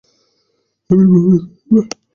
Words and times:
আমি 0.89 1.03
বমি 1.11 1.37
করবো। 1.37 1.79